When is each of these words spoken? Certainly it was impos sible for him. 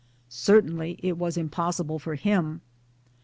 Certainly 0.29 0.99
it 1.03 1.19
was 1.19 1.37
impos 1.37 1.79
sible 1.85 2.01
for 2.01 2.15
him. 2.15 2.61